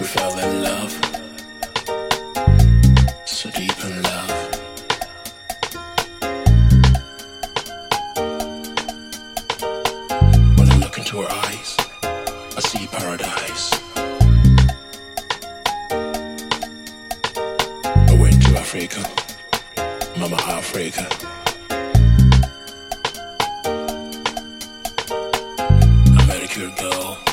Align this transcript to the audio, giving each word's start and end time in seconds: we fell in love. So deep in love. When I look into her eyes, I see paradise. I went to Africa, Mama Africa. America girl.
we 0.00 0.06
fell 0.06 0.38
in 0.38 0.62
love. 0.62 0.92
So 3.26 3.50
deep 3.50 3.84
in 3.84 4.02
love. 4.02 4.32
When 10.56 10.70
I 10.70 10.76
look 10.78 10.96
into 10.96 11.20
her 11.20 11.30
eyes, 11.30 11.76
I 12.56 12.60
see 12.60 12.86
paradise. 12.86 13.66
I 18.10 18.16
went 18.18 18.42
to 18.44 18.58
Africa, 18.58 19.02
Mama 20.18 20.36
Africa. 20.46 21.06
America 26.24 26.74
girl. 26.78 27.29